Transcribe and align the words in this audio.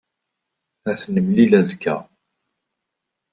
Ad 0.89 0.97
t-nemlil 0.99 1.51
azekka. 1.59 1.95